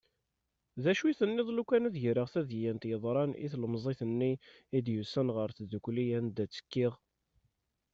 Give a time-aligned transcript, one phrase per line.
[0.83, 4.33] D acu i tenniḍ lukan ad greɣ tadyant yeḍran i tlemẓit-nni
[4.77, 6.93] i d-yusan ɣer tddukli anda i ttekkiɣ.